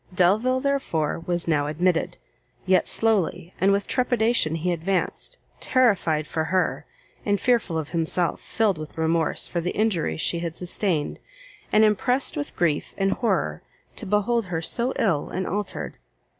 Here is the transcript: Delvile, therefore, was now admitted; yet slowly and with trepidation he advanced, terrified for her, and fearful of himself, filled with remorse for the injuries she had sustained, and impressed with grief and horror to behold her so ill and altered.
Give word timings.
Delvile, 0.15 0.59
therefore, 0.61 1.19
was 1.27 1.47
now 1.47 1.67
admitted; 1.67 2.17
yet 2.65 2.87
slowly 2.87 3.53
and 3.61 3.71
with 3.71 3.85
trepidation 3.85 4.55
he 4.55 4.71
advanced, 4.71 5.37
terrified 5.59 6.25
for 6.25 6.45
her, 6.45 6.87
and 7.23 7.39
fearful 7.39 7.77
of 7.77 7.89
himself, 7.89 8.41
filled 8.41 8.79
with 8.79 8.97
remorse 8.97 9.47
for 9.47 9.61
the 9.61 9.77
injuries 9.77 10.19
she 10.19 10.39
had 10.39 10.55
sustained, 10.55 11.19
and 11.71 11.85
impressed 11.85 12.35
with 12.35 12.55
grief 12.55 12.95
and 12.97 13.11
horror 13.11 13.61
to 13.95 14.07
behold 14.07 14.47
her 14.47 14.59
so 14.59 14.91
ill 14.97 15.29
and 15.29 15.45
altered. 15.45 15.97